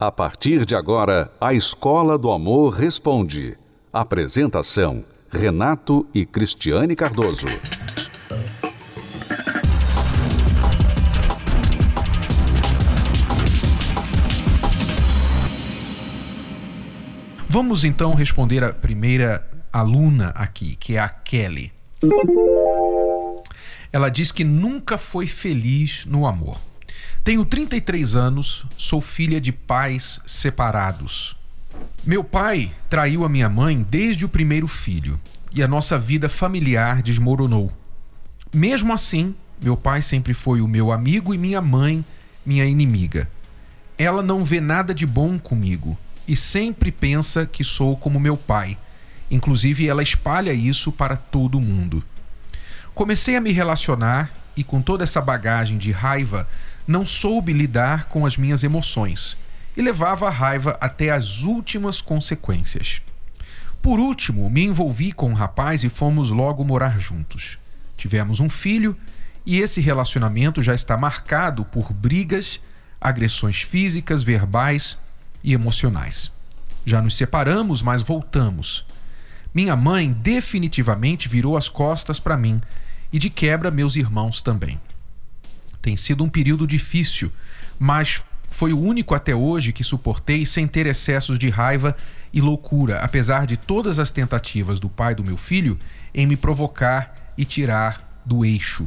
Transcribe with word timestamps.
A 0.00 0.12
partir 0.12 0.64
de 0.64 0.76
agora, 0.76 1.28
a 1.40 1.52
Escola 1.52 2.16
do 2.16 2.30
Amor 2.30 2.72
Responde. 2.72 3.58
Apresentação: 3.92 5.04
Renato 5.28 6.06
e 6.14 6.24
Cristiane 6.24 6.94
Cardoso. 6.94 7.46
Vamos 17.48 17.82
então 17.82 18.14
responder 18.14 18.62
a 18.62 18.72
primeira 18.72 19.44
aluna 19.72 20.28
aqui, 20.28 20.76
que 20.76 20.94
é 20.94 21.00
a 21.00 21.08
Kelly. 21.08 21.72
Ela 23.92 24.08
diz 24.10 24.30
que 24.30 24.44
nunca 24.44 24.96
foi 24.96 25.26
feliz 25.26 26.04
no 26.06 26.24
amor. 26.24 26.67
Tenho 27.28 27.44
33 27.44 28.16
anos, 28.16 28.64
sou 28.78 29.02
filha 29.02 29.38
de 29.38 29.52
pais 29.52 30.18
separados. 30.26 31.36
Meu 32.02 32.24
pai 32.24 32.72
traiu 32.88 33.22
a 33.22 33.28
minha 33.28 33.50
mãe 33.50 33.86
desde 33.86 34.24
o 34.24 34.30
primeiro 34.30 34.66
filho 34.66 35.20
e 35.52 35.62
a 35.62 35.68
nossa 35.68 35.98
vida 35.98 36.30
familiar 36.30 37.02
desmoronou. 37.02 37.70
Mesmo 38.50 38.94
assim, 38.94 39.34
meu 39.62 39.76
pai 39.76 40.00
sempre 40.00 40.32
foi 40.32 40.62
o 40.62 40.66
meu 40.66 40.90
amigo 40.90 41.34
e 41.34 41.36
minha 41.36 41.60
mãe 41.60 42.02
minha 42.46 42.64
inimiga. 42.64 43.28
Ela 43.98 44.22
não 44.22 44.42
vê 44.42 44.58
nada 44.58 44.94
de 44.94 45.04
bom 45.04 45.38
comigo 45.38 45.98
e 46.26 46.34
sempre 46.34 46.90
pensa 46.90 47.44
que 47.44 47.62
sou 47.62 47.94
como 47.94 48.18
meu 48.18 48.38
pai. 48.38 48.78
Inclusive, 49.30 49.86
ela 49.86 50.02
espalha 50.02 50.54
isso 50.54 50.90
para 50.90 51.14
todo 51.14 51.60
mundo. 51.60 52.02
Comecei 52.94 53.36
a 53.36 53.40
me 53.42 53.52
relacionar 53.52 54.32
e, 54.56 54.64
com 54.64 54.80
toda 54.80 55.04
essa 55.04 55.20
bagagem 55.20 55.76
de 55.76 55.92
raiva, 55.92 56.48
não 56.88 57.04
soube 57.04 57.52
lidar 57.52 58.06
com 58.06 58.24
as 58.24 58.38
minhas 58.38 58.64
emoções 58.64 59.36
e 59.76 59.82
levava 59.82 60.26
a 60.26 60.30
raiva 60.30 60.78
até 60.80 61.10
as 61.10 61.42
últimas 61.42 62.00
consequências. 62.00 63.02
Por 63.82 64.00
último, 64.00 64.48
me 64.48 64.64
envolvi 64.64 65.12
com 65.12 65.30
um 65.30 65.34
rapaz 65.34 65.84
e 65.84 65.90
fomos 65.90 66.30
logo 66.30 66.64
morar 66.64 66.98
juntos. 66.98 67.58
Tivemos 67.94 68.40
um 68.40 68.48
filho 68.48 68.96
e 69.44 69.60
esse 69.60 69.82
relacionamento 69.82 70.62
já 70.62 70.74
está 70.74 70.96
marcado 70.96 71.62
por 71.62 71.92
brigas, 71.92 72.58
agressões 72.98 73.60
físicas, 73.60 74.22
verbais 74.22 74.96
e 75.44 75.52
emocionais. 75.52 76.32
Já 76.86 77.02
nos 77.02 77.18
separamos, 77.18 77.82
mas 77.82 78.00
voltamos. 78.00 78.86
Minha 79.54 79.76
mãe 79.76 80.10
definitivamente 80.10 81.28
virou 81.28 81.54
as 81.54 81.68
costas 81.68 82.18
para 82.18 82.36
mim 82.36 82.62
e 83.12 83.18
de 83.18 83.28
quebra 83.28 83.70
meus 83.70 83.94
irmãos 83.94 84.40
também. 84.40 84.80
Tem 85.88 85.96
sido 85.96 86.22
um 86.22 86.28
período 86.28 86.66
difícil, 86.66 87.32
mas 87.78 88.22
foi 88.50 88.74
o 88.74 88.78
único 88.78 89.14
até 89.14 89.34
hoje 89.34 89.72
que 89.72 89.82
suportei 89.82 90.44
sem 90.44 90.66
ter 90.66 90.84
excessos 90.84 91.38
de 91.38 91.48
raiva 91.48 91.96
e 92.30 92.42
loucura, 92.42 92.98
apesar 92.98 93.46
de 93.46 93.56
todas 93.56 93.98
as 93.98 94.10
tentativas 94.10 94.78
do 94.78 94.90
pai 94.90 95.14
do 95.14 95.24
meu 95.24 95.38
filho 95.38 95.78
em 96.12 96.26
me 96.26 96.36
provocar 96.36 97.32
e 97.38 97.44
tirar 97.46 98.20
do 98.22 98.44
eixo. 98.44 98.86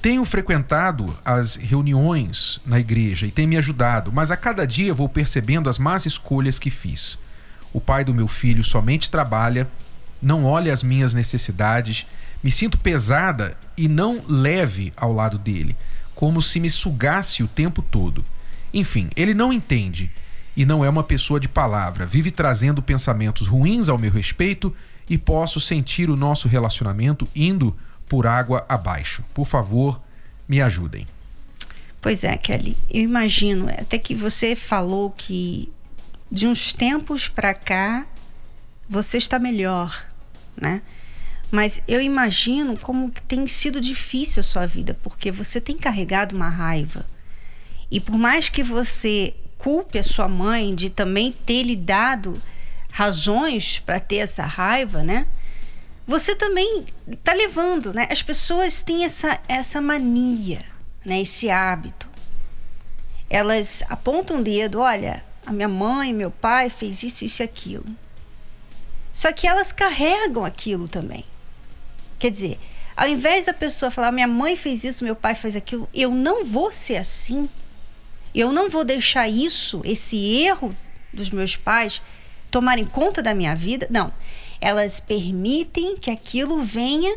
Tenho 0.00 0.24
frequentado 0.24 1.14
as 1.22 1.56
reuniões 1.56 2.58
na 2.64 2.80
igreja 2.80 3.26
e 3.26 3.30
tem 3.30 3.46
me 3.46 3.58
ajudado, 3.58 4.10
mas 4.10 4.30
a 4.30 4.36
cada 4.38 4.66
dia 4.66 4.94
vou 4.94 5.10
percebendo 5.10 5.68
as 5.68 5.78
más 5.78 6.06
escolhas 6.06 6.58
que 6.58 6.70
fiz. 6.70 7.18
O 7.70 7.82
pai 7.82 8.02
do 8.02 8.14
meu 8.14 8.28
filho 8.28 8.64
somente 8.64 9.10
trabalha, 9.10 9.68
não 10.22 10.46
olha 10.46 10.72
as 10.72 10.82
minhas 10.82 11.12
necessidades, 11.12 12.06
me 12.42 12.50
sinto 12.50 12.78
pesada 12.78 13.58
e 13.76 13.88
não 13.88 14.24
leve 14.26 14.90
ao 14.96 15.12
lado 15.12 15.36
dele 15.36 15.76
como 16.14 16.40
se 16.40 16.60
me 16.60 16.70
sugasse 16.70 17.42
o 17.42 17.48
tempo 17.48 17.82
todo. 17.82 18.24
Enfim, 18.72 19.10
ele 19.16 19.34
não 19.34 19.52
entende 19.52 20.10
e 20.56 20.64
não 20.64 20.84
é 20.84 20.88
uma 20.88 21.02
pessoa 21.02 21.40
de 21.40 21.48
palavra, 21.48 22.06
vive 22.06 22.30
trazendo 22.30 22.82
pensamentos 22.82 23.46
ruins 23.46 23.88
ao 23.88 23.98
meu 23.98 24.10
respeito 24.10 24.74
e 25.08 25.18
posso 25.18 25.60
sentir 25.60 26.08
o 26.08 26.16
nosso 26.16 26.48
relacionamento 26.48 27.28
indo 27.34 27.76
por 28.08 28.26
água 28.26 28.64
abaixo. 28.68 29.24
Por 29.34 29.46
favor, 29.46 30.00
me 30.48 30.60
ajudem. 30.60 31.06
Pois 32.00 32.22
é, 32.22 32.36
Kelly, 32.36 32.76
eu 32.90 33.02
imagino, 33.02 33.68
até 33.68 33.98
que 33.98 34.14
você 34.14 34.54
falou 34.54 35.10
que 35.10 35.72
de 36.30 36.46
uns 36.46 36.72
tempos 36.72 37.28
para 37.28 37.54
cá 37.54 38.06
você 38.88 39.18
está 39.18 39.38
melhor, 39.38 40.06
né? 40.60 40.82
Mas 41.50 41.80
eu 41.86 42.00
imagino 42.00 42.78
como 42.78 43.12
tem 43.28 43.46
sido 43.46 43.80
difícil 43.80 44.40
a 44.40 44.42
sua 44.42 44.66
vida, 44.66 44.98
porque 45.02 45.30
você 45.30 45.60
tem 45.60 45.76
carregado 45.76 46.34
uma 46.34 46.48
raiva. 46.48 47.06
E 47.90 48.00
por 48.00 48.16
mais 48.16 48.48
que 48.48 48.62
você 48.62 49.34
culpe 49.56 49.98
a 49.98 50.02
sua 50.02 50.28
mãe 50.28 50.74
de 50.74 50.90
também 50.90 51.32
ter 51.32 51.62
lhe 51.62 51.76
dado 51.76 52.40
razões 52.90 53.78
para 53.78 53.98
ter 53.98 54.16
essa 54.16 54.44
raiva, 54.44 55.02
né? 55.02 55.26
Você 56.06 56.34
também 56.34 56.84
está 57.06 57.32
levando, 57.32 57.92
né? 57.92 58.06
As 58.10 58.22
pessoas 58.22 58.82
têm 58.82 59.04
essa, 59.04 59.40
essa 59.48 59.80
mania, 59.80 60.60
né? 61.04 61.20
Esse 61.22 61.48
hábito. 61.48 62.08
Elas 63.30 63.82
apontam 63.88 64.40
o 64.40 64.42
dedo, 64.42 64.80
olha, 64.80 65.24
a 65.46 65.52
minha 65.52 65.68
mãe, 65.68 66.12
meu 66.12 66.30
pai 66.30 66.68
fez 66.68 67.02
isso, 67.02 67.24
isso 67.24 67.42
e 67.42 67.44
aquilo. 67.44 67.86
Só 69.12 69.32
que 69.32 69.46
elas 69.46 69.72
carregam 69.72 70.44
aquilo 70.44 70.88
também. 70.88 71.24
Quer 72.18 72.30
dizer, 72.30 72.58
ao 72.96 73.08
invés 73.08 73.46
da 73.46 73.54
pessoa 73.54 73.90
falar, 73.90 74.12
minha 74.12 74.28
mãe 74.28 74.56
fez 74.56 74.84
isso, 74.84 75.04
meu 75.04 75.16
pai 75.16 75.34
fez 75.34 75.56
aquilo, 75.56 75.88
eu 75.92 76.10
não 76.10 76.44
vou 76.44 76.72
ser 76.72 76.96
assim. 76.96 77.48
Eu 78.34 78.52
não 78.52 78.68
vou 78.68 78.84
deixar 78.84 79.28
isso, 79.28 79.80
esse 79.84 80.16
erro 80.42 80.74
dos 81.12 81.30
meus 81.30 81.54
pais, 81.54 82.02
tomarem 82.50 82.84
conta 82.84 83.22
da 83.22 83.34
minha 83.34 83.54
vida. 83.54 83.86
Não. 83.90 84.12
Elas 84.60 84.98
permitem 84.98 85.96
que 85.96 86.10
aquilo 86.10 86.62
venha 86.62 87.16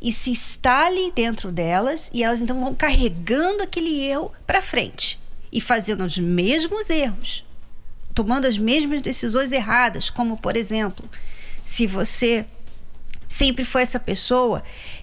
e 0.00 0.12
se 0.12 0.30
instale 0.30 1.12
dentro 1.12 1.50
delas 1.50 2.10
e 2.12 2.22
elas 2.22 2.42
então 2.42 2.58
vão 2.60 2.74
carregando 2.74 3.62
aquele 3.62 4.00
erro 4.00 4.32
para 4.46 4.62
frente 4.62 5.18
e 5.52 5.60
fazendo 5.60 6.04
os 6.04 6.18
mesmos 6.18 6.90
erros, 6.90 7.44
tomando 8.14 8.46
as 8.46 8.58
mesmas 8.58 9.00
decisões 9.00 9.52
erradas, 9.52 10.10
como 10.10 10.36
por 10.36 10.56
exemplo, 10.56 11.08
se 11.64 11.86
você 11.86 12.44
sempre 13.28 13.64
foi 13.64 13.82
essa 13.82 13.98
pessoa 13.98 14.62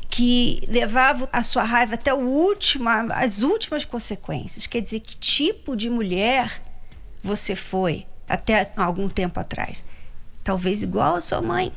que 0.09 0.61
levava 0.67 1.28
a 1.31 1.41
sua 1.44 1.63
raiva 1.63 1.95
até 1.95 2.11
as 3.16 3.41
últimas 3.41 3.84
consequências. 3.84 4.67
Quer 4.67 4.81
dizer, 4.81 5.00
que 5.00 5.17
tipo 5.17 5.75
de 5.75 5.89
mulher 5.89 6.61
você 7.23 7.56
foi 7.56 8.06
até 8.28 8.72
algum 8.78 9.09
tempo 9.09 9.39
atrás? 9.39 9.84
Talvez 10.44 10.84
igual 10.84 11.16
a 11.16 11.22
sua 11.22 11.41
mãe. 11.41 11.72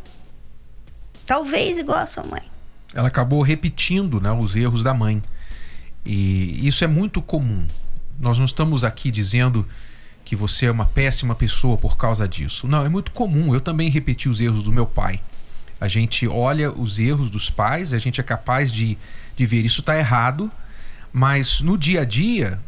Talvez 1.25 1.79
igual 1.79 1.99
a 1.99 2.07
sua 2.07 2.25
mãe. 2.25 2.43
Ela 2.95 3.09
acabou 3.09 3.43
repetindo 3.43 4.21
né, 4.21 4.31
os 4.33 4.55
erros 4.55 4.83
da 4.83 4.93
mãe. 4.93 5.23
E 6.05 6.67
isso 6.67 6.85
é 6.85 6.87
muito 6.87 7.23
comum. 7.23 7.67
Nós 8.19 8.39
não 8.39 8.45
estamos 8.45 8.85
aqui 8.85 9.11
dizendo 9.11 9.67
que 10.25 10.37
você 10.37 10.67
é 10.67 10.71
uma 10.71 10.87
péssima 10.87 11.35
pessoa 11.35 11.77
por 11.77 11.97
causa 11.97 12.29
disso. 12.29 12.67
Não, 12.67 12.85
é 12.85 12.89
muito 12.89 13.13
comum. 13.13 13.55
Eu 13.55 13.61
também 13.61 13.89
repeti 13.89 14.29
os 14.29 14.41
erros 14.41 14.63
do 14.63 14.73
meu 14.73 14.87
pai. 14.87 15.21
A 15.81 15.89
gente 15.89 16.27
olha 16.27 16.73
os 16.73 16.99
erros 16.99 17.29
dos 17.29 17.51
pais, 17.51 17.93
a 17.93 17.99
gente 17.99 18.21
é 18.21 18.25
capaz 18.25 18.73
de, 18.73 18.97
de 19.37 19.47
ver 19.47 19.65
isso 19.65 19.81
está 19.81 19.97
errado, 19.99 20.51
mas 21.13 21.61
no 21.61 21.77
dia 21.77 22.03
a 22.03 22.05
dia 22.05 22.59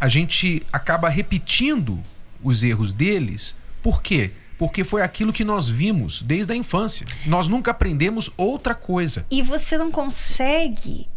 a 0.00 0.08
gente 0.08 0.62
acaba 0.72 1.08
repetindo 1.08 2.00
os 2.42 2.62
erros 2.62 2.92
deles. 2.92 3.54
Por 3.82 4.02
quê? 4.02 4.30
Porque 4.58 4.84
foi 4.84 5.02
aquilo 5.02 5.32
que 5.32 5.44
nós 5.44 5.68
vimos 5.68 6.22
desde 6.22 6.52
a 6.52 6.56
infância. 6.56 7.06
Nós 7.26 7.46
nunca 7.46 7.70
aprendemos 7.70 8.30
outra 8.36 8.74
coisa. 8.74 9.24
E 9.30 9.42
você 9.42 9.76
não 9.76 9.90
consegue 9.90 11.08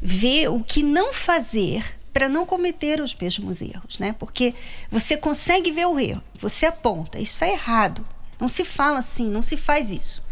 ver 0.00 0.48
o 0.48 0.60
que 0.60 0.82
não 0.82 1.12
fazer 1.12 1.84
para 2.12 2.28
não 2.28 2.46
cometer 2.46 3.00
os 3.00 3.14
mesmos 3.14 3.60
erros, 3.60 3.98
né? 3.98 4.14
Porque 4.18 4.54
você 4.90 5.16
consegue 5.16 5.72
ver 5.72 5.86
o 5.86 5.98
erro, 5.98 6.22
você 6.38 6.66
aponta, 6.66 7.18
isso 7.18 7.42
é 7.42 7.52
errado. 7.52 8.06
Não 8.38 8.48
se 8.48 8.64
fala 8.64 9.00
assim, 9.00 9.30
não 9.30 9.42
se 9.42 9.56
faz 9.56 9.90
isso. 9.90 10.22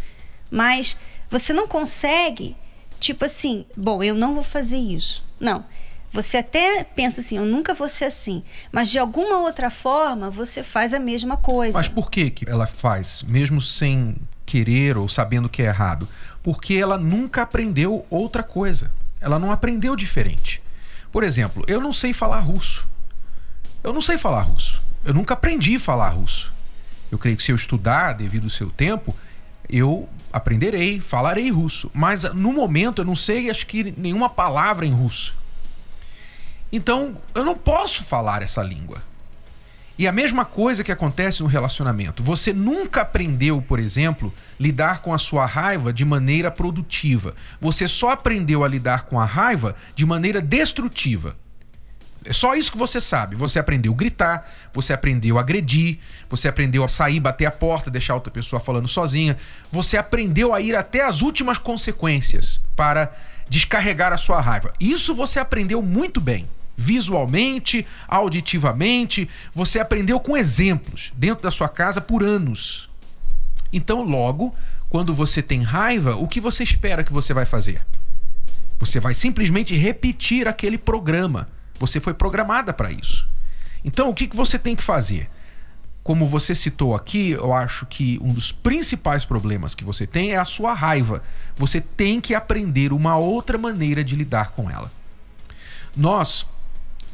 Mas 0.52 0.98
você 1.30 1.54
não 1.54 1.66
consegue, 1.66 2.54
tipo 3.00 3.24
assim, 3.24 3.64
bom, 3.74 4.02
eu 4.02 4.14
não 4.14 4.34
vou 4.34 4.44
fazer 4.44 4.76
isso. 4.76 5.24
Não. 5.40 5.64
Você 6.10 6.36
até 6.36 6.84
pensa 6.84 7.22
assim, 7.22 7.38
eu 7.38 7.46
nunca 7.46 7.72
vou 7.72 7.88
ser 7.88 8.04
assim. 8.04 8.42
Mas 8.70 8.90
de 8.90 8.98
alguma 8.98 9.38
outra 9.38 9.70
forma, 9.70 10.28
você 10.28 10.62
faz 10.62 10.92
a 10.92 10.98
mesma 10.98 11.38
coisa. 11.38 11.72
Mas 11.72 11.88
por 11.88 12.10
que, 12.10 12.28
que 12.30 12.46
ela 12.46 12.66
faz, 12.66 13.22
mesmo 13.22 13.62
sem 13.62 14.14
querer 14.44 14.98
ou 14.98 15.08
sabendo 15.08 15.48
que 15.48 15.62
é 15.62 15.66
errado? 15.66 16.06
Porque 16.42 16.74
ela 16.74 16.98
nunca 16.98 17.40
aprendeu 17.40 18.04
outra 18.10 18.42
coisa. 18.42 18.92
Ela 19.22 19.38
não 19.38 19.50
aprendeu 19.50 19.96
diferente. 19.96 20.62
Por 21.10 21.24
exemplo, 21.24 21.64
eu 21.66 21.80
não 21.80 21.94
sei 21.94 22.12
falar 22.12 22.40
russo. 22.40 22.86
Eu 23.82 23.94
não 23.94 24.02
sei 24.02 24.18
falar 24.18 24.42
russo. 24.42 24.82
Eu 25.02 25.14
nunca 25.14 25.32
aprendi 25.32 25.76
a 25.76 25.80
falar 25.80 26.10
russo. 26.10 26.52
Eu 27.10 27.18
creio 27.18 27.38
que 27.38 27.42
se 27.42 27.52
eu 27.52 27.56
estudar 27.56 28.12
devido 28.12 28.44
ao 28.44 28.50
seu 28.50 28.68
tempo, 28.68 29.16
eu 29.72 30.08
aprenderei, 30.30 31.00
falarei 31.00 31.50
russo, 31.50 31.90
mas 31.94 32.24
no 32.34 32.52
momento 32.52 33.00
eu 33.00 33.06
não 33.06 33.16
sei, 33.16 33.50
acho 33.50 33.66
que 33.66 33.94
nenhuma 33.96 34.28
palavra 34.28 34.86
em 34.86 34.92
russo. 34.92 35.34
Então, 36.70 37.16
eu 37.34 37.44
não 37.44 37.54
posso 37.54 38.04
falar 38.04 38.42
essa 38.42 38.62
língua. 38.62 39.02
E 39.98 40.06
a 40.06 40.12
mesma 40.12 40.44
coisa 40.44 40.82
que 40.82 40.90
acontece 40.90 41.42
no 41.42 41.48
relacionamento. 41.48 42.22
Você 42.22 42.52
nunca 42.52 43.02
aprendeu, 43.02 43.60
por 43.60 43.78
exemplo, 43.78 44.32
lidar 44.58 45.02
com 45.02 45.12
a 45.12 45.18
sua 45.18 45.44
raiva 45.44 45.92
de 45.92 46.04
maneira 46.04 46.50
produtiva. 46.50 47.34
Você 47.60 47.86
só 47.86 48.10
aprendeu 48.10 48.64
a 48.64 48.68
lidar 48.68 49.04
com 49.04 49.20
a 49.20 49.24
raiva 49.24 49.76
de 49.94 50.06
maneira 50.06 50.40
destrutiva. 50.40 51.36
É 52.24 52.32
só 52.32 52.54
isso 52.54 52.70
que 52.70 52.78
você 52.78 53.00
sabe. 53.00 53.36
Você 53.36 53.58
aprendeu 53.58 53.92
a 53.92 53.96
gritar, 53.96 54.50
você 54.72 54.92
aprendeu 54.92 55.38
a 55.38 55.40
agredir, 55.40 55.98
você 56.28 56.48
aprendeu 56.48 56.84
a 56.84 56.88
sair, 56.88 57.20
bater 57.20 57.46
a 57.46 57.50
porta, 57.50 57.90
deixar 57.90 58.14
outra 58.14 58.32
pessoa 58.32 58.60
falando 58.60 58.88
sozinha. 58.88 59.36
Você 59.70 59.96
aprendeu 59.96 60.54
a 60.54 60.60
ir 60.60 60.76
até 60.76 61.04
as 61.04 61.22
últimas 61.22 61.58
consequências 61.58 62.60
para 62.76 63.12
descarregar 63.48 64.12
a 64.12 64.16
sua 64.16 64.40
raiva. 64.40 64.72
Isso 64.80 65.14
você 65.14 65.38
aprendeu 65.38 65.82
muito 65.82 66.20
bem. 66.20 66.48
Visualmente, 66.76 67.86
auditivamente, 68.08 69.28
você 69.54 69.78
aprendeu 69.78 70.18
com 70.18 70.36
exemplos 70.36 71.12
dentro 71.14 71.42
da 71.42 71.50
sua 71.50 71.68
casa 71.68 72.00
por 72.00 72.22
anos. 72.22 72.88
Então, 73.72 74.02
logo, 74.02 74.54
quando 74.88 75.14
você 75.14 75.42
tem 75.42 75.62
raiva, 75.62 76.16
o 76.16 76.26
que 76.26 76.40
você 76.40 76.62
espera 76.62 77.04
que 77.04 77.12
você 77.12 77.34
vai 77.34 77.44
fazer? 77.44 77.82
Você 78.78 78.98
vai 79.00 79.14
simplesmente 79.14 79.76
repetir 79.76 80.48
aquele 80.48 80.76
programa 80.76 81.48
você 81.82 81.98
foi 81.98 82.14
programada 82.14 82.72
para 82.72 82.92
isso. 82.92 83.28
Então, 83.84 84.08
o 84.08 84.14
que, 84.14 84.28
que 84.28 84.36
você 84.36 84.56
tem 84.56 84.76
que 84.76 84.84
fazer? 84.84 85.28
Como 86.04 86.28
você 86.28 86.54
citou 86.54 86.94
aqui, 86.94 87.32
eu 87.32 87.52
acho 87.52 87.86
que 87.86 88.20
um 88.22 88.32
dos 88.32 88.52
principais 88.52 89.24
problemas 89.24 89.74
que 89.74 89.84
você 89.84 90.06
tem 90.06 90.30
é 90.30 90.36
a 90.36 90.44
sua 90.44 90.74
raiva. 90.74 91.24
Você 91.56 91.80
tem 91.80 92.20
que 92.20 92.36
aprender 92.36 92.92
uma 92.92 93.16
outra 93.16 93.58
maneira 93.58 94.04
de 94.04 94.14
lidar 94.14 94.52
com 94.52 94.70
ela. 94.70 94.92
Nós 95.96 96.46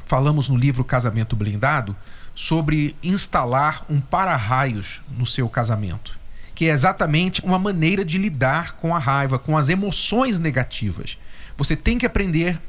falamos 0.05 0.51
no 0.51 0.57
livro 0.57 0.85
Casamento 0.85 1.35
Blindado 1.35 1.97
sobre 2.35 2.95
instalar 3.03 3.87
um 3.89 4.03
para-raios 4.03 5.01
no 5.17 5.25
seu 5.25 5.49
casamento, 5.49 6.19
que 6.55 6.67
é 6.67 6.73
exatamente 6.73 7.41
uma 7.43 7.59
maneira 7.59 8.05
de 8.05 8.19
lidar 8.19 8.77
com 8.77 8.95
a 8.95 8.99
raiva, 8.99 9.39
com 9.39 9.57
as 9.57 9.71
emoções 9.71 10.39
negativas. 10.39 11.17
Você 11.57 11.75
tem 11.75 11.97
que 11.97 12.05
aprender 12.05 12.61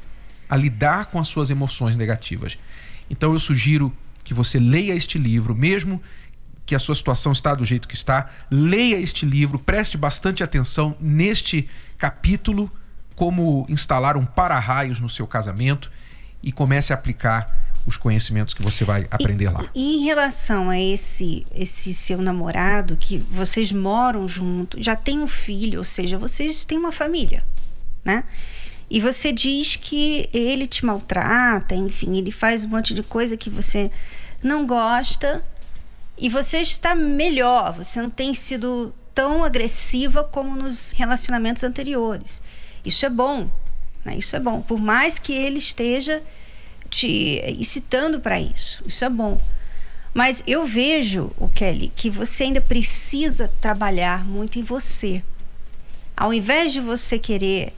a 0.50 0.56
lidar 0.56 1.06
com 1.06 1.18
as 1.20 1.28
suas 1.28 1.48
emoções 1.48 1.96
negativas. 1.96 2.58
Então 3.08 3.32
eu 3.32 3.38
sugiro 3.38 3.92
que 4.24 4.34
você 4.34 4.58
leia 4.58 4.94
este 4.94 5.16
livro, 5.16 5.54
mesmo 5.54 6.02
que 6.66 6.74
a 6.74 6.78
sua 6.78 6.94
situação 6.94 7.32
está 7.32 7.54
do 7.54 7.64
jeito 7.64 7.88
que 7.88 7.94
está, 7.94 8.30
leia 8.50 8.96
este 8.96 9.24
livro, 9.24 9.58
preste 9.58 9.96
bastante 9.96 10.42
atenção 10.42 10.96
neste 11.00 11.68
capítulo, 11.96 12.70
como 13.14 13.66
instalar 13.68 14.16
um 14.16 14.24
para-raios 14.24 15.00
no 15.00 15.08
seu 15.08 15.26
casamento 15.26 15.90
e 16.42 16.52
comece 16.52 16.92
a 16.92 16.96
aplicar 16.96 17.70
os 17.86 17.96
conhecimentos 17.96 18.54
que 18.54 18.62
você 18.62 18.84
vai 18.84 19.06
aprender 19.10 19.44
e, 19.44 19.48
lá. 19.48 19.64
E 19.74 19.96
em 19.96 20.04
relação 20.04 20.70
a 20.70 20.78
esse 20.78 21.46
esse 21.54 21.92
seu 21.92 22.18
namorado 22.22 22.96
que 22.96 23.18
vocês 23.18 23.72
moram 23.72 24.28
junto, 24.28 24.80
já 24.82 24.94
tem 24.94 25.20
um 25.20 25.26
filho, 25.26 25.78
ou 25.78 25.84
seja, 25.84 26.18
vocês 26.18 26.64
têm 26.64 26.78
uma 26.78 26.92
família, 26.92 27.44
né? 28.04 28.24
E 28.90 29.00
você 29.00 29.30
diz 29.30 29.76
que 29.76 30.28
ele 30.32 30.66
te 30.66 30.84
maltrata, 30.84 31.76
enfim, 31.76 32.18
ele 32.18 32.32
faz 32.32 32.64
um 32.64 32.70
monte 32.70 32.92
de 32.92 33.04
coisa 33.04 33.36
que 33.36 33.48
você 33.48 33.88
não 34.42 34.66
gosta 34.66 35.44
e 36.18 36.28
você 36.28 36.58
está 36.58 36.92
melhor, 36.94 37.72
você 37.72 38.02
não 38.02 38.10
tem 38.10 38.34
sido 38.34 38.92
tão 39.14 39.44
agressiva 39.44 40.24
como 40.24 40.56
nos 40.56 40.90
relacionamentos 40.92 41.62
anteriores. 41.62 42.42
Isso 42.84 43.06
é 43.06 43.08
bom, 43.08 43.48
né? 44.04 44.16
Isso 44.16 44.34
é 44.34 44.40
bom. 44.40 44.60
Por 44.60 44.80
mais 44.80 45.20
que 45.20 45.32
ele 45.32 45.58
esteja 45.58 46.20
te 46.88 47.40
incitando 47.58 48.20
para 48.20 48.40
isso, 48.40 48.82
isso 48.84 49.04
é 49.04 49.08
bom. 49.08 49.40
Mas 50.12 50.42
eu 50.46 50.64
vejo, 50.64 51.30
o 51.38 51.48
Kelly, 51.48 51.92
que 51.94 52.10
você 52.10 52.44
ainda 52.44 52.60
precisa 52.60 53.52
trabalhar 53.60 54.24
muito 54.24 54.58
em 54.58 54.62
você. 54.62 55.22
Ao 56.16 56.34
invés 56.34 56.72
de 56.72 56.80
você 56.80 57.18
querer 57.18 57.72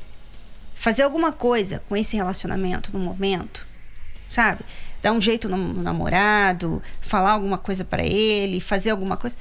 fazer 0.74 1.02
alguma 1.02 1.32
coisa 1.32 1.82
com 1.88 1.96
esse 1.96 2.16
relacionamento 2.16 2.92
no 2.92 2.98
momento, 2.98 3.66
sabe? 4.28 4.64
Dar 5.00 5.12
um 5.12 5.20
jeito 5.20 5.48
no 5.48 5.82
namorado, 5.82 6.82
falar 7.00 7.32
alguma 7.32 7.58
coisa 7.58 7.84
para 7.84 8.04
ele, 8.04 8.60
fazer 8.60 8.90
alguma 8.90 9.16
coisa. 9.16 9.36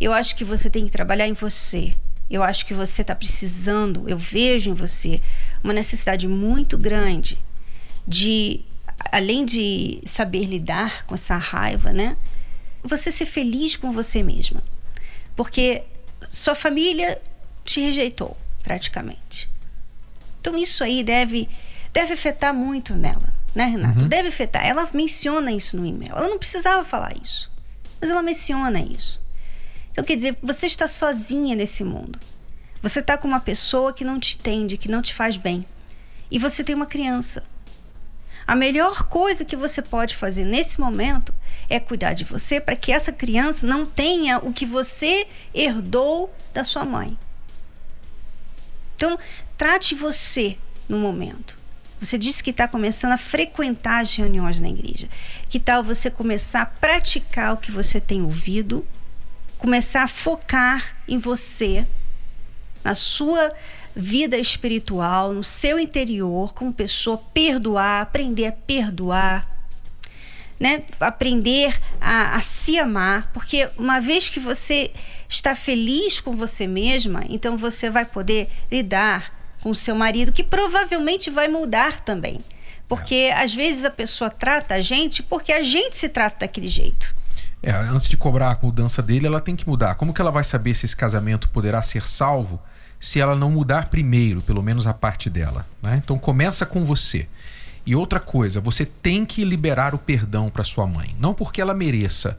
Eu 0.00 0.12
acho 0.12 0.34
que 0.34 0.44
você 0.44 0.68
tem 0.68 0.84
que 0.84 0.90
trabalhar 0.90 1.28
em 1.28 1.32
você. 1.32 1.94
Eu 2.30 2.42
acho 2.42 2.64
que 2.64 2.72
você 2.72 3.02
está 3.02 3.14
precisando, 3.14 4.08
eu 4.08 4.16
vejo 4.16 4.70
em 4.70 4.74
você 4.74 5.20
uma 5.62 5.72
necessidade 5.72 6.26
muito 6.26 6.78
grande 6.78 7.38
de, 8.08 8.60
além 9.10 9.44
de 9.44 10.00
saber 10.06 10.44
lidar 10.44 11.04
com 11.04 11.14
essa 11.14 11.36
raiva, 11.36 11.92
né? 11.92 12.16
Você 12.82 13.12
ser 13.12 13.26
feliz 13.26 13.76
com 13.76 13.92
você 13.92 14.22
mesma. 14.22 14.62
Porque 15.36 15.84
sua 16.28 16.54
família 16.54 17.20
te 17.64 17.80
rejeitou, 17.80 18.36
praticamente. 18.62 19.51
Então 20.42 20.58
isso 20.58 20.82
aí 20.82 21.04
deve, 21.04 21.48
deve 21.92 22.14
afetar 22.14 22.52
muito 22.52 22.94
nela, 22.94 23.32
né, 23.54 23.66
Renato? 23.66 24.02
Uhum. 24.02 24.08
Deve 24.08 24.26
afetar. 24.26 24.66
Ela 24.66 24.88
menciona 24.92 25.52
isso 25.52 25.76
no 25.76 25.86
e-mail. 25.86 26.16
Ela 26.16 26.26
não 26.26 26.36
precisava 26.36 26.84
falar 26.84 27.12
isso, 27.22 27.48
mas 28.00 28.10
ela 28.10 28.22
menciona 28.22 28.80
isso. 28.80 29.20
Então 29.92 30.02
quer 30.02 30.16
dizer, 30.16 30.36
você 30.42 30.66
está 30.66 30.88
sozinha 30.88 31.54
nesse 31.54 31.84
mundo. 31.84 32.18
Você 32.82 32.98
está 32.98 33.16
com 33.16 33.28
uma 33.28 33.38
pessoa 33.38 33.92
que 33.92 34.04
não 34.04 34.18
te 34.18 34.36
entende, 34.36 34.76
que 34.76 34.90
não 34.90 35.00
te 35.00 35.14
faz 35.14 35.36
bem. 35.36 35.64
E 36.28 36.40
você 36.40 36.64
tem 36.64 36.74
uma 36.74 36.86
criança. 36.86 37.44
A 38.44 38.56
melhor 38.56 39.04
coisa 39.04 39.44
que 39.44 39.54
você 39.54 39.80
pode 39.80 40.16
fazer 40.16 40.44
nesse 40.44 40.80
momento 40.80 41.32
é 41.70 41.78
cuidar 41.78 42.14
de 42.14 42.24
você 42.24 42.60
para 42.60 42.74
que 42.74 42.90
essa 42.90 43.12
criança 43.12 43.64
não 43.64 43.86
tenha 43.86 44.38
o 44.38 44.52
que 44.52 44.66
você 44.66 45.28
herdou 45.54 46.34
da 46.52 46.64
sua 46.64 46.84
mãe. 46.84 47.16
Então, 49.02 49.18
trate 49.56 49.96
você 49.96 50.56
no 50.88 50.96
momento. 50.96 51.58
Você 52.00 52.16
disse 52.16 52.40
que 52.40 52.50
está 52.50 52.68
começando 52.68 53.10
a 53.10 53.18
frequentar 53.18 54.00
as 54.00 54.14
reuniões 54.14 54.60
na 54.60 54.68
igreja. 54.68 55.08
Que 55.48 55.58
tal 55.58 55.82
você 55.82 56.08
começar 56.08 56.62
a 56.62 56.66
praticar 56.66 57.52
o 57.52 57.56
que 57.56 57.72
você 57.72 58.00
tem 58.00 58.22
ouvido, 58.22 58.86
começar 59.58 60.04
a 60.04 60.08
focar 60.08 60.96
em 61.08 61.18
você, 61.18 61.84
na 62.84 62.94
sua 62.94 63.52
vida 63.96 64.36
espiritual, 64.36 65.32
no 65.32 65.42
seu 65.42 65.80
interior, 65.80 66.54
como 66.54 66.72
pessoa, 66.72 67.18
perdoar, 67.34 68.02
aprender 68.02 68.46
a 68.46 68.52
perdoar, 68.52 69.66
né? 70.60 70.84
aprender 71.00 71.76
a, 72.00 72.36
a 72.36 72.40
se 72.40 72.78
amar, 72.78 73.32
porque 73.32 73.68
uma 73.76 74.00
vez 74.00 74.28
que 74.28 74.38
você 74.38 74.92
está 75.32 75.54
feliz 75.54 76.20
com 76.20 76.32
você 76.32 76.66
mesma, 76.66 77.24
então 77.28 77.56
você 77.56 77.88
vai 77.88 78.04
poder 78.04 78.50
lidar 78.70 79.32
com 79.62 79.70
o 79.70 79.74
seu 79.74 79.94
marido, 79.94 80.32
que 80.32 80.44
provavelmente 80.44 81.30
vai 81.30 81.48
mudar 81.48 82.00
também. 82.00 82.40
Porque 82.88 83.14
é. 83.14 83.42
às 83.42 83.54
vezes 83.54 83.84
a 83.84 83.90
pessoa 83.90 84.28
trata 84.28 84.74
a 84.74 84.80
gente 84.80 85.22
porque 85.22 85.52
a 85.52 85.62
gente 85.62 85.96
se 85.96 86.08
trata 86.08 86.40
daquele 86.40 86.68
jeito. 86.68 87.14
É, 87.62 87.70
antes 87.70 88.08
de 88.08 88.16
cobrar 88.16 88.50
a 88.50 88.58
mudança 88.60 89.00
dele, 89.00 89.26
ela 89.26 89.40
tem 89.40 89.56
que 89.56 89.66
mudar. 89.66 89.94
Como 89.94 90.12
que 90.12 90.20
ela 90.20 90.30
vai 90.30 90.44
saber 90.44 90.74
se 90.74 90.84
esse 90.84 90.96
casamento 90.96 91.48
poderá 91.48 91.80
ser 91.80 92.06
salvo 92.08 92.60
se 93.00 93.20
ela 93.20 93.34
não 93.34 93.50
mudar 93.50 93.88
primeiro, 93.88 94.42
pelo 94.42 94.62
menos 94.62 94.86
a 94.86 94.92
parte 94.92 95.30
dela? 95.30 95.64
Né? 95.80 96.00
Então 96.02 96.18
começa 96.18 96.66
com 96.66 96.84
você. 96.84 97.26
E 97.86 97.94
outra 97.96 98.20
coisa, 98.20 98.60
você 98.60 98.84
tem 98.84 99.24
que 99.24 99.44
liberar 99.44 99.94
o 99.94 99.98
perdão 99.98 100.50
para 100.50 100.64
sua 100.64 100.86
mãe. 100.86 101.16
Não 101.18 101.32
porque 101.32 101.60
ela 101.60 101.72
mereça, 101.72 102.38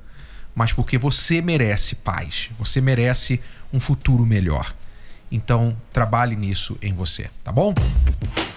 mas 0.56 0.74
porque 0.74 0.98
você 0.98 1.42
merece 1.42 1.96
paz. 1.96 2.50
Você 2.58 2.80
merece 2.82 3.40
um 3.72 3.80
futuro 3.80 4.26
melhor. 4.26 4.74
Então, 5.32 5.76
trabalhe 5.92 6.36
nisso 6.36 6.78
em 6.82 6.94
você, 6.94 7.30
tá 7.44 7.52
bom? 7.52 7.74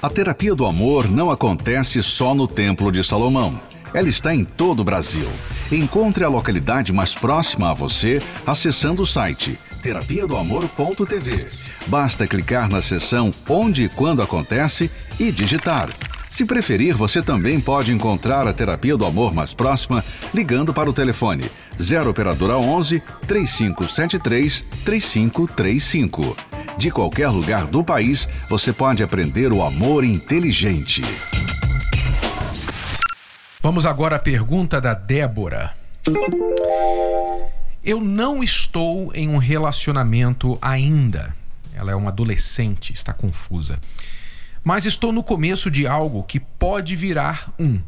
A 0.02 0.10
terapia 0.10 0.54
do 0.54 0.66
amor 0.66 1.08
não 1.10 1.30
acontece 1.30 2.02
só 2.02 2.34
no 2.34 2.46
Templo 2.46 2.92
de 2.92 3.02
Salomão. 3.02 3.60
Ela 3.94 4.10
está 4.10 4.34
em 4.34 4.44
todo 4.44 4.80
o 4.80 4.84
Brasil. 4.84 5.26
Encontre 5.72 6.22
a 6.22 6.28
localidade 6.28 6.92
mais 6.92 7.14
próxima 7.14 7.70
a 7.70 7.72
você 7.72 8.22
acessando 8.46 9.02
o 9.02 9.06
site 9.06 9.58
terapia 9.86 10.26
do 10.26 10.36
amor.tv. 10.36 11.48
Basta 11.86 12.26
clicar 12.26 12.68
na 12.68 12.82
seção 12.82 13.32
Onde 13.48 13.84
e 13.84 13.88
Quando 13.88 14.20
Acontece 14.20 14.90
e 15.18 15.30
digitar. 15.30 15.88
Se 16.36 16.44
preferir, 16.44 16.94
você 16.94 17.22
também 17.22 17.58
pode 17.58 17.90
encontrar 17.90 18.46
a 18.46 18.52
terapia 18.52 18.94
do 18.94 19.06
amor 19.06 19.32
mais 19.32 19.54
próxima 19.54 20.04
ligando 20.34 20.74
para 20.74 20.90
o 20.90 20.92
telefone 20.92 21.50
0 21.80 22.10
operadora 22.10 22.58
11 22.58 23.02
3573 23.26 24.62
3535. 24.84 26.36
De 26.76 26.90
qualquer 26.90 27.28
lugar 27.28 27.66
do 27.66 27.82
país, 27.82 28.28
você 28.50 28.70
pode 28.70 29.02
aprender 29.02 29.50
o 29.50 29.62
amor 29.62 30.04
inteligente. 30.04 31.00
Vamos 33.62 33.86
agora 33.86 34.16
à 34.16 34.18
pergunta 34.18 34.78
da 34.78 34.92
Débora. 34.92 35.74
Eu 37.82 37.98
não 37.98 38.42
estou 38.42 39.10
em 39.14 39.26
um 39.26 39.38
relacionamento 39.38 40.58
ainda. 40.60 41.34
Ela 41.74 41.92
é 41.92 41.94
uma 41.94 42.10
adolescente, 42.10 42.92
está 42.92 43.14
confusa. 43.14 43.80
Mas 44.66 44.84
estou 44.84 45.12
no 45.12 45.22
começo 45.22 45.70
de 45.70 45.86
algo 45.86 46.24
que 46.24 46.40
pode 46.40 46.96
virar 46.96 47.54
um. 47.56 47.80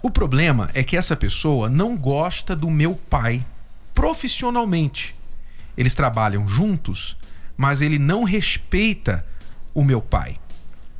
O 0.00 0.08
problema 0.08 0.70
é 0.72 0.84
que 0.84 0.96
essa 0.96 1.16
pessoa 1.16 1.68
não 1.68 1.96
gosta 1.96 2.54
do 2.54 2.70
meu 2.70 2.94
pai 2.94 3.44
profissionalmente. 3.92 5.16
Eles 5.76 5.96
trabalham 5.96 6.46
juntos, 6.46 7.16
mas 7.56 7.82
ele 7.82 7.98
não 7.98 8.22
respeita 8.22 9.26
o 9.74 9.82
meu 9.82 10.00
pai. 10.00 10.36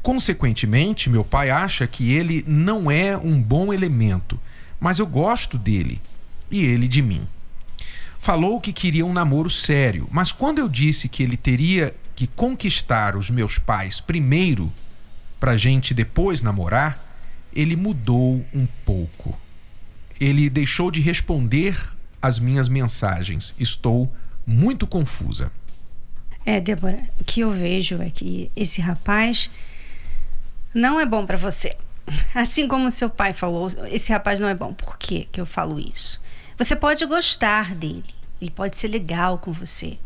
Consequentemente, 0.02 1.08
meu 1.08 1.22
pai 1.22 1.50
acha 1.50 1.86
que 1.86 2.12
ele 2.12 2.44
não 2.44 2.90
é 2.90 3.16
um 3.16 3.40
bom 3.40 3.72
elemento, 3.72 4.36
mas 4.80 4.98
eu 4.98 5.06
gosto 5.06 5.56
dele 5.56 6.02
e 6.50 6.64
ele 6.64 6.88
de 6.88 7.00
mim. 7.00 7.24
Falou 8.18 8.60
que 8.60 8.72
queria 8.72 9.06
um 9.06 9.12
namoro 9.12 9.50
sério, 9.50 10.08
mas 10.10 10.32
quando 10.32 10.58
eu 10.58 10.68
disse 10.68 11.08
que 11.08 11.22
ele 11.22 11.36
teria 11.36 11.94
que 12.16 12.26
conquistar 12.26 13.14
os 13.14 13.30
meus 13.30 13.56
pais 13.56 14.00
primeiro, 14.00 14.72
pra 15.46 15.56
gente 15.56 15.94
depois 15.94 16.42
namorar, 16.42 16.98
ele 17.54 17.76
mudou 17.76 18.44
um 18.52 18.66
pouco. 18.84 19.38
Ele 20.18 20.50
deixou 20.50 20.90
de 20.90 21.00
responder 21.00 21.78
as 22.20 22.40
minhas 22.40 22.68
mensagens. 22.68 23.54
Estou 23.56 24.12
muito 24.44 24.88
confusa. 24.88 25.52
É, 26.44 26.60
Débora, 26.60 26.98
o 27.20 27.22
que 27.22 27.42
eu 27.42 27.52
vejo 27.52 28.02
é 28.02 28.10
que 28.10 28.50
esse 28.56 28.80
rapaz 28.80 29.48
não 30.74 30.98
é 30.98 31.06
bom 31.06 31.24
para 31.24 31.38
você. 31.38 31.72
Assim 32.34 32.66
como 32.66 32.90
seu 32.90 33.08
pai 33.08 33.32
falou, 33.32 33.68
esse 33.92 34.10
rapaz 34.10 34.40
não 34.40 34.48
é 34.48 34.54
bom. 34.54 34.74
Por 34.74 34.98
que 34.98 35.28
que 35.30 35.40
eu 35.40 35.46
falo 35.46 35.78
isso? 35.78 36.20
Você 36.58 36.74
pode 36.74 37.06
gostar 37.06 37.72
dele, 37.72 38.02
ele 38.42 38.50
pode 38.50 38.74
ser 38.74 38.88
legal 38.88 39.38
com 39.38 39.52
você. 39.52 39.96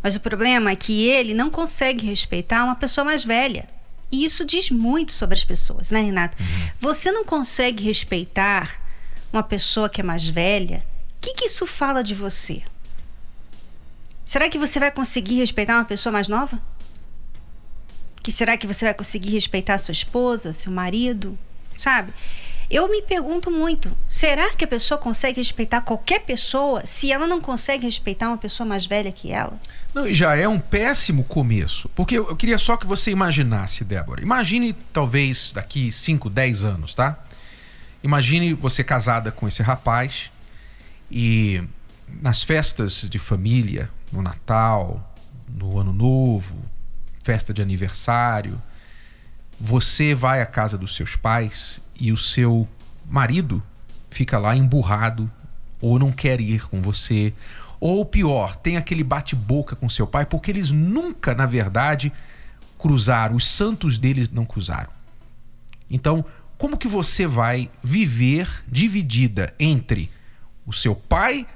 Mas 0.00 0.14
o 0.14 0.20
problema 0.20 0.70
é 0.70 0.76
que 0.76 1.08
ele 1.08 1.34
não 1.34 1.50
consegue 1.50 2.06
respeitar 2.06 2.62
uma 2.62 2.76
pessoa 2.76 3.04
mais 3.04 3.24
velha. 3.24 3.73
E 4.14 4.24
isso 4.24 4.44
diz 4.44 4.70
muito 4.70 5.10
sobre 5.10 5.34
as 5.34 5.44
pessoas, 5.44 5.90
né, 5.90 6.00
Renato? 6.00 6.40
Uhum. 6.40 6.70
Você 6.78 7.10
não 7.10 7.24
consegue 7.24 7.82
respeitar 7.82 8.80
uma 9.32 9.42
pessoa 9.42 9.88
que 9.88 10.00
é 10.00 10.04
mais 10.04 10.28
velha. 10.28 10.86
O 11.16 11.20
que, 11.20 11.34
que 11.34 11.46
isso 11.46 11.66
fala 11.66 12.04
de 12.04 12.14
você? 12.14 12.62
Será 14.24 14.48
que 14.48 14.56
você 14.56 14.78
vai 14.78 14.92
conseguir 14.92 15.38
respeitar 15.38 15.74
uma 15.74 15.84
pessoa 15.84 16.12
mais 16.12 16.28
nova? 16.28 16.62
Que 18.22 18.30
será 18.30 18.56
que 18.56 18.68
você 18.68 18.84
vai 18.84 18.94
conseguir 18.94 19.32
respeitar 19.32 19.78
sua 19.78 19.90
esposa, 19.90 20.52
seu 20.52 20.70
marido, 20.70 21.36
sabe? 21.76 22.12
Eu 22.70 22.88
me 22.88 23.02
pergunto 23.02 23.50
muito, 23.50 23.96
será 24.08 24.54
que 24.54 24.64
a 24.64 24.68
pessoa 24.68 24.98
consegue 24.98 25.38
respeitar 25.38 25.82
qualquer 25.82 26.20
pessoa 26.20 26.84
se 26.86 27.12
ela 27.12 27.26
não 27.26 27.40
consegue 27.40 27.84
respeitar 27.84 28.28
uma 28.28 28.38
pessoa 28.38 28.66
mais 28.66 28.86
velha 28.86 29.12
que 29.12 29.30
ela? 29.30 29.58
Não, 29.94 30.12
já 30.12 30.34
é 30.36 30.48
um 30.48 30.58
péssimo 30.58 31.24
começo. 31.24 31.88
Porque 31.90 32.16
eu, 32.18 32.28
eu 32.28 32.36
queria 32.36 32.58
só 32.58 32.76
que 32.76 32.86
você 32.86 33.10
imaginasse, 33.10 33.84
Débora. 33.84 34.22
Imagine, 34.22 34.72
talvez, 34.92 35.52
daqui 35.52 35.92
5, 35.92 36.30
10 36.30 36.64
anos, 36.64 36.94
tá? 36.94 37.18
Imagine 38.02 38.54
você 38.54 38.82
casada 38.82 39.30
com 39.30 39.46
esse 39.46 39.62
rapaz 39.62 40.30
e 41.10 41.62
nas 42.20 42.42
festas 42.42 43.02
de 43.08 43.18
família, 43.18 43.90
no 44.12 44.22
Natal, 44.22 45.14
no 45.48 45.78
Ano 45.78 45.92
Novo, 45.92 46.56
festa 47.22 47.52
de 47.52 47.62
aniversário, 47.62 48.60
você 49.58 50.14
vai 50.14 50.42
à 50.42 50.46
casa 50.46 50.76
dos 50.76 50.94
seus 50.94 51.16
pais 51.16 51.80
e 51.98 52.12
o 52.12 52.16
seu 52.16 52.68
marido 53.06 53.62
fica 54.10 54.38
lá 54.38 54.56
emburrado 54.56 55.30
ou 55.80 55.98
não 55.98 56.10
quer 56.10 56.40
ir 56.40 56.66
com 56.68 56.80
você, 56.80 57.32
ou 57.80 58.04
pior, 58.04 58.56
tem 58.56 58.76
aquele 58.76 59.04
bate-boca 59.04 59.76
com 59.76 59.88
seu 59.88 60.06
pai 60.06 60.24
porque 60.24 60.50
eles 60.50 60.70
nunca, 60.70 61.34
na 61.34 61.44
verdade, 61.44 62.12
cruzaram, 62.78 63.36
os 63.36 63.46
santos 63.46 63.98
deles 63.98 64.30
não 64.30 64.46
cruzaram. 64.46 64.90
Então, 65.90 66.24
como 66.56 66.78
que 66.78 66.88
você 66.88 67.26
vai 67.26 67.70
viver 67.82 68.64
dividida 68.66 69.52
entre 69.58 70.10
o 70.66 70.72
seu 70.72 70.94
pai 70.94 71.46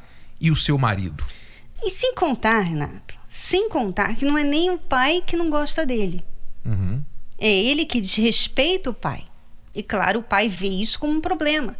e 0.40 0.50
o 0.50 0.56
seu 0.56 0.76
marido? 0.76 1.24
E 1.82 1.90
sem 1.90 2.14
contar, 2.14 2.60
Renato, 2.60 3.18
sem 3.28 3.68
contar 3.68 4.16
que 4.16 4.24
não 4.24 4.36
é 4.36 4.42
nem 4.42 4.70
o 4.70 4.78
pai 4.78 5.22
que 5.24 5.36
não 5.36 5.48
gosta 5.48 5.86
dele. 5.86 6.24
Uhum. 6.64 7.02
É 7.38 7.48
ele 7.48 7.86
que 7.86 8.00
desrespeita 8.00 8.90
o 8.90 8.94
pai. 8.94 9.24
E 9.74 9.82
claro, 9.82 10.20
o 10.20 10.22
pai 10.22 10.48
vê 10.48 10.68
isso 10.68 10.98
como 10.98 11.12
um 11.12 11.20
problema. 11.20 11.76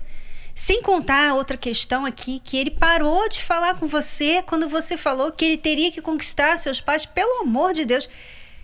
Sem 0.54 0.83
contar 0.83 1.35
outra 1.35 1.57
questão 1.57 2.04
aqui, 2.04 2.40
que 2.42 2.57
ele 2.57 2.71
parou 2.71 3.28
de 3.28 3.40
falar 3.40 3.75
com 3.75 3.87
você 3.87 4.42
quando 4.42 4.68
você 4.68 4.97
falou 4.97 5.30
que 5.30 5.45
ele 5.45 5.57
teria 5.57 5.92
que 5.92 6.02
conquistar 6.02 6.57
seus 6.59 6.80
pais, 6.80 7.07
pelo 7.07 7.42
amor 7.42 7.73
de 7.73 7.85
Deus. 7.85 8.09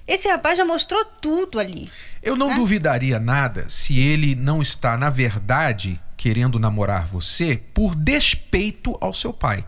Esse 0.07 0.29
rapaz 0.29 0.59
já 0.59 0.65
mostrou 0.65 1.05
tudo 1.05 1.59
ali. 1.59 1.89
Eu 2.23 2.37
não 2.37 2.49
né? 2.49 2.57
duvidaria 2.57 3.19
nada 3.19 3.67
se 3.69 3.99
ele 3.99 4.35
não 4.35 4.61
está, 4.61 4.97
na 4.97 5.09
verdade, 5.09 6.01
querendo 6.17 6.59
namorar 6.59 7.07
você 7.07 7.61
por 7.73 7.95
despeito 7.95 8.99
ao 9.01 9.15
seu 9.15 9.33
pai. 9.33 9.65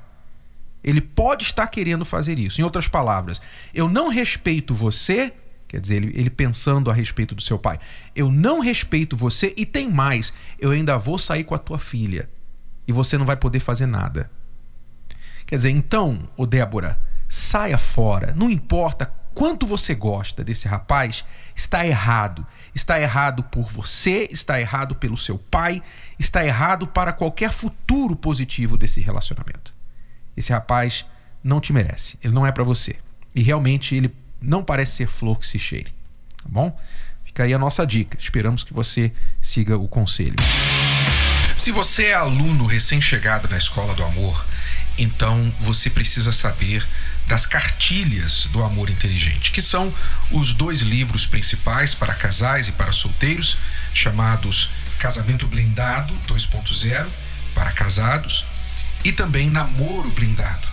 Ele 0.83 1.01
pode 1.01 1.45
estar 1.45 1.67
querendo 1.69 2.05
fazer 2.05 2.39
isso. 2.39 2.61
Em 2.61 2.65
outras 2.65 2.89
palavras, 2.89 3.41
eu 3.75 3.89
não 3.89 4.09
respeito 4.09 4.75
você, 4.75 5.33
quer 5.67 5.81
dizer, 5.81 5.97
ele, 5.97 6.13
ele, 6.15 6.31
pensando 6.31 6.91
a 6.91 6.95
respeito 6.95 7.35
do 7.35 7.43
seu 7.43 7.59
pai. 7.59 7.79
Eu 8.15 8.31
não 8.31 8.61
respeito 8.61 9.17
você 9.17 9.55
e 9.57 9.67
tem 9.67 9.91
mais, 9.91 10.33
eu 10.59 10.71
ainda 10.71 10.99
vou 10.99 11.19
sair 11.19 11.45
com 11.45 11.55
a 11.55 11.59
tua 11.59 11.79
filha 11.79 12.29
e 12.87 12.93
você 12.93 13.19
não 13.19 13.27
vai 13.27 13.37
poder 13.37 13.61
fazer 13.61 13.87
nada. 13.87 14.31
Quer 15.47 15.57
dizer, 15.57 15.71
então, 15.71 16.29
ô 16.37 16.47
Débora, 16.47 16.99
saia 17.29 17.79
fora. 17.79 18.35
Não 18.37 18.51
importa 18.51 19.13
quanto 19.35 19.67
você 19.67 19.95
gosta 19.95 20.43
desse 20.43 20.67
rapaz, 20.67 21.25
está 21.55 21.87
errado. 21.87 22.47
Está 22.75 23.01
errado 23.01 23.43
por 23.45 23.71
você, 23.71 24.29
está 24.31 24.61
errado 24.61 24.95
pelo 24.95 25.17
seu 25.17 25.39
pai, 25.39 25.83
está 26.19 26.45
errado 26.45 26.87
para 26.87 27.13
qualquer 27.13 27.53
futuro 27.53 28.15
positivo 28.17 28.77
desse 28.77 29.01
relacionamento 29.01 29.77
esse 30.37 30.53
rapaz 30.53 31.07
não 31.43 31.61
te 31.61 31.73
merece, 31.73 32.19
ele 32.23 32.35
não 32.35 32.47
é 32.47 32.53
para 32.53 32.63
você. 32.63 32.97
E 33.35 33.43
realmente 33.43 33.95
ele 33.95 34.15
não 34.41 34.63
parece 34.63 34.97
ser 34.97 35.09
flor 35.09 35.39
que 35.39 35.47
se 35.47 35.59
cheire, 35.59 35.93
tá 36.43 36.49
bom? 36.49 36.79
Fica 37.25 37.45
aí 37.45 37.53
a 37.53 37.59
nossa 37.59 37.87
dica. 37.87 38.17
Esperamos 38.19 38.65
que 38.65 38.73
você 38.73 39.13
siga 39.43 39.77
o 39.77 39.87
conselho. 39.87 40.37
Se 41.59 41.71
você 41.73 42.07
é 42.07 42.15
aluno 42.15 42.67
recém-chegado 42.67 43.49
na 43.49 43.59
Escola 43.59 43.95
do 43.95 44.05
Amor, 44.05 44.45
então 44.99 45.53
você 45.61 45.91
precisa 45.91 46.33
saber 46.33 46.87
das 47.27 47.45
cartilhas 47.45 48.47
do 48.47 48.63
amor 48.63 48.89
inteligente, 48.89 49.51
que 49.51 49.61
são 49.61 49.93
os 50.31 50.53
dois 50.53 50.81
livros 50.81 51.27
principais 51.27 51.95
para 51.95 52.15
casais 52.15 52.69
e 52.69 52.73
para 52.73 52.93
solteiros, 52.93 53.59
chamados 53.93 54.71
Casamento 54.99 55.47
Blindado 55.47 56.15
2.0 56.29 57.07
para 57.55 57.73
casados 57.73 58.45
e 59.05 59.13
também 59.13 59.51
namoro 59.51 60.11
blindado. 60.11 60.69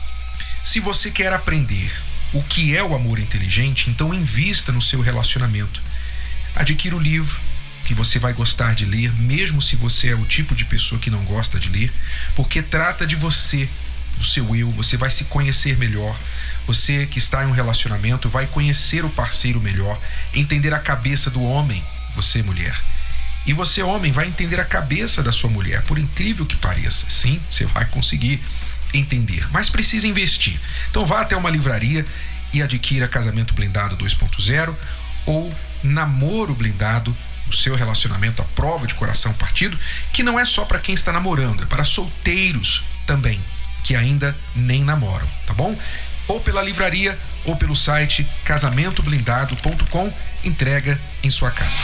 Se 0.63 0.79
você 0.79 1.09
quer 1.09 1.33
aprender 1.33 1.91
o 2.33 2.43
que 2.43 2.75
é 2.75 2.83
o 2.83 2.95
amor 2.95 3.19
inteligente, 3.19 3.89
então 3.89 4.13
invista 4.13 4.71
no 4.71 4.81
seu 4.81 5.01
relacionamento. 5.01 5.81
Adquira 6.55 6.95
o 6.95 6.99
livro 6.99 7.39
que 7.85 7.93
você 7.93 8.17
vai 8.17 8.33
gostar 8.33 8.73
de 8.73 8.85
ler, 8.85 9.13
mesmo 9.13 9.61
se 9.61 9.75
você 9.75 10.09
é 10.09 10.15
o 10.15 10.25
tipo 10.25 10.55
de 10.55 10.65
pessoa 10.65 10.99
que 10.99 11.09
não 11.09 11.23
gosta 11.25 11.59
de 11.59 11.69
ler, 11.69 11.91
porque 12.35 12.61
trata 12.61 13.05
de 13.05 13.15
você, 13.15 13.69
do 14.17 14.25
seu 14.25 14.55
eu, 14.55 14.71
você 14.71 14.95
vai 14.95 15.09
se 15.09 15.25
conhecer 15.25 15.77
melhor. 15.77 16.17
Você 16.65 17.05
que 17.05 17.17
está 17.17 17.43
em 17.43 17.47
um 17.47 17.51
relacionamento 17.51 18.29
vai 18.29 18.47
conhecer 18.47 19.03
o 19.03 19.09
parceiro 19.09 19.59
melhor, 19.59 19.99
entender 20.33 20.73
a 20.73 20.79
cabeça 20.79 21.29
do 21.29 21.43
homem, 21.43 21.83
você 22.15 22.41
mulher 22.41 22.75
e 23.45 23.51
você, 23.51 23.83
homem, 23.83 24.11
vai 24.11 24.27
entender 24.27 24.59
a 24.59 24.65
cabeça 24.65 25.21
da 25.21 25.31
sua 25.31 25.49
mulher, 25.49 25.81
por 25.83 25.97
incrível 25.97 26.45
que 26.45 26.55
pareça. 26.55 27.05
Sim, 27.09 27.41
você 27.51 27.65
vai 27.65 27.85
conseguir 27.85 28.41
entender, 28.93 29.47
mas 29.51 29.69
precisa 29.69 30.07
investir. 30.07 30.59
Então 30.89 31.05
vá 31.05 31.21
até 31.21 31.35
uma 31.35 31.49
livraria 31.49 32.05
e 32.53 32.61
adquira 32.61 33.07
Casamento 33.07 33.53
Blindado 33.53 33.97
2.0 33.97 34.75
ou 35.25 35.53
Namoro 35.83 36.53
Blindado, 36.53 37.15
o 37.47 37.53
seu 37.53 37.75
relacionamento 37.75 38.41
à 38.41 38.45
prova 38.45 38.87
de 38.87 38.95
coração 38.95 39.33
partido, 39.33 39.77
que 40.11 40.23
não 40.23 40.39
é 40.39 40.45
só 40.45 40.63
para 40.63 40.79
quem 40.79 40.95
está 40.95 41.11
namorando, 41.11 41.63
é 41.63 41.65
para 41.65 41.83
solteiros 41.83 42.83
também, 43.05 43.41
que 43.83 43.95
ainda 43.95 44.35
nem 44.55 44.83
namoram, 44.83 45.27
tá 45.45 45.53
bom? 45.53 45.77
Ou 46.27 46.39
pela 46.39 46.63
livraria 46.63 47.19
ou 47.43 47.55
pelo 47.55 47.75
site 47.75 48.25
casamentoblindado.com, 48.45 50.13
entrega 50.43 50.99
em 51.21 51.29
sua 51.29 51.51
casa. 51.51 51.83